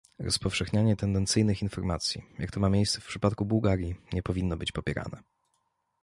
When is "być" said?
4.57-4.71